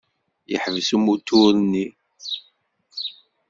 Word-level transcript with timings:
Yeḥbes 0.51 0.89
umutur-nni. 0.97 1.85